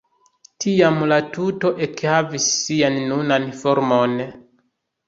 [0.63, 4.19] Tiam la tuto ekhavis sian nunan formon.